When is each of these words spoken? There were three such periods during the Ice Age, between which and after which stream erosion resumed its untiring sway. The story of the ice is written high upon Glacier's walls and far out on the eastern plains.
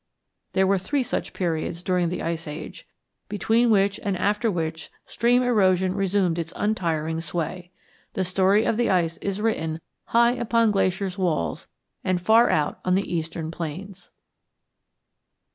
There 0.53 0.65
were 0.65 0.79
three 0.79 1.03
such 1.03 1.31
periods 1.31 1.83
during 1.83 2.09
the 2.09 2.23
Ice 2.23 2.47
Age, 2.47 2.87
between 3.29 3.69
which 3.69 3.99
and 4.01 4.17
after 4.17 4.49
which 4.49 4.89
stream 5.05 5.43
erosion 5.43 5.93
resumed 5.93 6.39
its 6.39 6.51
untiring 6.55 7.21
sway. 7.21 7.69
The 8.13 8.23
story 8.23 8.65
of 8.65 8.77
the 8.77 8.89
ice 8.89 9.17
is 9.17 9.39
written 9.41 9.79
high 10.05 10.31
upon 10.31 10.71
Glacier's 10.71 11.19
walls 11.19 11.67
and 12.03 12.19
far 12.19 12.49
out 12.49 12.79
on 12.83 12.95
the 12.95 13.13
eastern 13.15 13.51
plains. 13.51 14.09